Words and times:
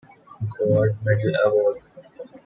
Gold 0.57 0.95
Medal 1.05 1.35
Award. 1.45 1.81